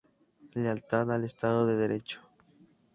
Lealtad 0.55 1.11
al 1.11 1.25
Estado 1.25 1.67
de 1.67 1.77
Derecho. 1.77 2.21